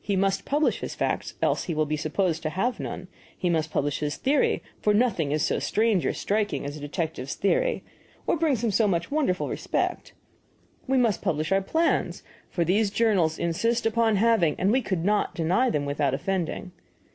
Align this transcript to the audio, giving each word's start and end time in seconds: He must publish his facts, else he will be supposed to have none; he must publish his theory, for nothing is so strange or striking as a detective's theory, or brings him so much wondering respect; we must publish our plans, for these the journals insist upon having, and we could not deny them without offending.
He 0.00 0.16
must 0.16 0.46
publish 0.46 0.80
his 0.80 0.94
facts, 0.94 1.34
else 1.42 1.64
he 1.64 1.74
will 1.74 1.84
be 1.84 1.98
supposed 1.98 2.42
to 2.44 2.48
have 2.48 2.80
none; 2.80 3.06
he 3.36 3.50
must 3.50 3.70
publish 3.70 3.98
his 3.98 4.16
theory, 4.16 4.62
for 4.80 4.94
nothing 4.94 5.30
is 5.30 5.42
so 5.42 5.58
strange 5.58 6.06
or 6.06 6.14
striking 6.14 6.64
as 6.64 6.74
a 6.74 6.80
detective's 6.80 7.34
theory, 7.34 7.84
or 8.26 8.38
brings 8.38 8.64
him 8.64 8.70
so 8.70 8.88
much 8.88 9.10
wondering 9.10 9.46
respect; 9.50 10.14
we 10.86 10.96
must 10.96 11.20
publish 11.20 11.52
our 11.52 11.60
plans, 11.60 12.22
for 12.48 12.64
these 12.64 12.88
the 12.90 12.96
journals 12.96 13.38
insist 13.38 13.84
upon 13.84 14.16
having, 14.16 14.54
and 14.58 14.72
we 14.72 14.80
could 14.80 15.04
not 15.04 15.34
deny 15.34 15.68
them 15.68 15.84
without 15.84 16.14
offending. 16.14 16.72